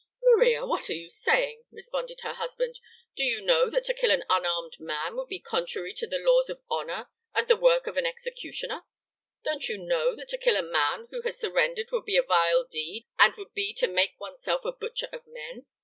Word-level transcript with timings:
"Maria, 0.23 0.65
what 0.65 0.89
are 0.89 0.95
you 0.95 1.11
saying?" 1.11 1.61
responded 1.69 2.21
her 2.21 2.33
husband. 2.33 2.79
"Don't 3.15 3.23
you 3.27 3.39
know 3.39 3.69
that 3.69 3.83
to 3.83 3.93
kill 3.93 4.09
an 4.09 4.23
unarmed 4.31 4.77
man 4.79 5.15
would 5.15 5.27
be 5.27 5.37
contrary 5.39 5.93
to 5.93 6.07
the 6.07 6.17
laws 6.17 6.49
of 6.49 6.59
honor 6.71 7.11
and 7.35 7.47
the 7.47 7.55
work 7.55 7.85
of 7.85 7.97
an 7.97 8.05
executioner? 8.07 8.81
Don't 9.43 9.69
you 9.69 9.77
know 9.77 10.15
that 10.15 10.29
to 10.29 10.39
kill 10.39 10.55
a 10.55 10.63
man 10.63 11.07
who 11.11 11.21
had 11.21 11.35
surrendered 11.35 11.89
would 11.91 12.05
be 12.05 12.17
a 12.17 12.23
vile 12.23 12.63
deed 12.63 13.05
and 13.19 13.35
would 13.35 13.53
be 13.53 13.75
to 13.75 13.85
make 13.85 14.19
one's 14.19 14.41
self 14.41 14.65
a 14.65 14.71
butcher 14.71 15.07
of 15.13 15.27
men? 15.27 15.67